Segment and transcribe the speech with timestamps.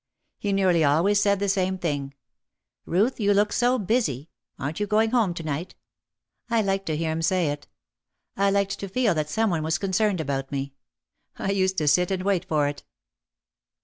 [0.39, 2.15] He nearly always said the same thing.
[2.87, 4.31] "Ruth, you look so busy!
[4.57, 5.75] Aren't you going home to night?"
[6.49, 7.67] I liked to hear him say it.
[8.35, 10.73] I liked to feel that some one was concerned about me.
[11.37, 12.83] I used to sit and wait for it.